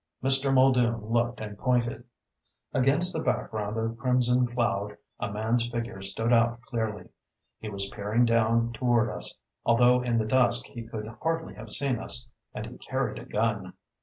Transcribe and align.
Mr. 0.23 0.51
Muldoon 0.51 0.99
looked 1.11 1.39
and 1.41 1.59
pointed. 1.59 2.03
Against 2.73 3.13
the 3.15 3.21
background 3.21 3.77
of 3.77 3.99
crimson 3.99 4.47
cloud 4.47 4.97
a 5.19 5.31
man's 5.31 5.69
figure 5.69 6.01
stood 6.01 6.33
out 6.33 6.59
clearly. 6.63 7.09
He 7.59 7.69
was 7.69 7.87
peering 7.89 8.25
down 8.25 8.73
toward 8.73 9.11
us, 9.11 9.39
although 9.63 10.01
in 10.01 10.17
the 10.17 10.25
dusk 10.25 10.65
he 10.65 10.87
could 10.87 11.05
hardly 11.21 11.53
have 11.53 11.69
seen 11.69 11.99
us, 11.99 12.27
and 12.51 12.65
he 12.65 12.79
carried 12.79 13.19
a 13.19 13.25
gun. 13.25 13.63
Mr. 13.65 13.73